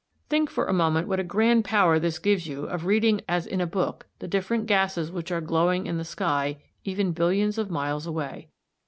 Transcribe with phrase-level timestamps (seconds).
[0.29, 3.61] Think for a moment what a grand power this gives you of reading as in
[3.61, 8.07] a book the different gases which are glowing in the sky even billions of miles
[8.07, 8.49] away.